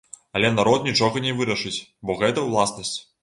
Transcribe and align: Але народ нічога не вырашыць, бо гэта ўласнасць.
Але 0.37 0.47
народ 0.53 0.87
нічога 0.89 1.21
не 1.27 1.35
вырашыць, 1.41 1.75
бо 2.09 2.17
гэта 2.25 2.47
ўласнасць. 2.49 2.97